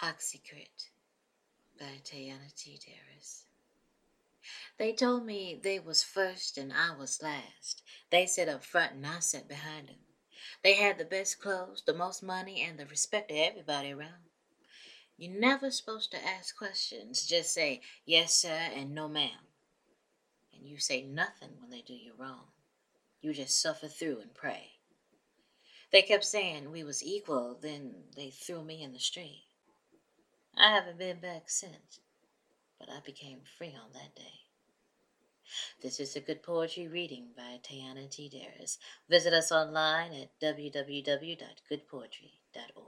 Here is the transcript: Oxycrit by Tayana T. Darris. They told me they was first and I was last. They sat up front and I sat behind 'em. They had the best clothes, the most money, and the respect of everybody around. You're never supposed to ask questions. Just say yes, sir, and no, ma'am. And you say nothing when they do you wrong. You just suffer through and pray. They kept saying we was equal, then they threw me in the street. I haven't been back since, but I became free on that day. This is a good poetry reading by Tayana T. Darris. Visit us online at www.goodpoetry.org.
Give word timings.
Oxycrit 0.00 0.90
by 1.76 2.00
Tayana 2.04 2.54
T. 2.54 2.78
Darris. 2.78 3.42
They 4.78 4.92
told 4.92 5.26
me 5.26 5.58
they 5.60 5.80
was 5.80 6.04
first 6.04 6.56
and 6.56 6.72
I 6.72 6.94
was 6.94 7.20
last. 7.20 7.82
They 8.10 8.24
sat 8.26 8.48
up 8.48 8.62
front 8.62 8.92
and 8.92 9.04
I 9.04 9.18
sat 9.18 9.48
behind 9.48 9.90
'em. 9.90 10.06
They 10.62 10.74
had 10.74 10.98
the 10.98 11.04
best 11.04 11.40
clothes, 11.40 11.82
the 11.82 11.94
most 11.94 12.22
money, 12.22 12.62
and 12.62 12.78
the 12.78 12.86
respect 12.86 13.32
of 13.32 13.38
everybody 13.38 13.90
around. 13.90 14.30
You're 15.16 15.32
never 15.32 15.68
supposed 15.72 16.12
to 16.12 16.24
ask 16.24 16.56
questions. 16.56 17.26
Just 17.26 17.52
say 17.52 17.82
yes, 18.04 18.36
sir, 18.36 18.50
and 18.50 18.94
no, 18.94 19.08
ma'am. 19.08 19.48
And 20.52 20.64
you 20.64 20.78
say 20.78 21.02
nothing 21.02 21.60
when 21.60 21.70
they 21.70 21.82
do 21.82 21.94
you 21.94 22.14
wrong. 22.14 22.52
You 23.20 23.34
just 23.34 23.60
suffer 23.60 23.88
through 23.88 24.20
and 24.20 24.32
pray. 24.32 24.78
They 25.90 26.02
kept 26.02 26.24
saying 26.24 26.70
we 26.70 26.84
was 26.84 27.02
equal, 27.02 27.56
then 27.56 28.12
they 28.14 28.30
threw 28.30 28.62
me 28.62 28.80
in 28.84 28.92
the 28.92 29.00
street. 29.00 29.47
I 30.58 30.72
haven't 30.72 30.98
been 30.98 31.20
back 31.20 31.48
since, 31.48 32.00
but 32.80 32.88
I 32.90 32.98
became 33.06 33.42
free 33.56 33.76
on 33.80 33.92
that 33.92 34.16
day. 34.16 34.40
This 35.80 36.00
is 36.00 36.16
a 36.16 36.20
good 36.20 36.42
poetry 36.42 36.88
reading 36.88 37.28
by 37.36 37.60
Tayana 37.62 38.10
T. 38.10 38.28
Darris. 38.28 38.78
Visit 39.08 39.32
us 39.32 39.52
online 39.52 40.12
at 40.12 40.36
www.goodpoetry.org. 40.40 42.87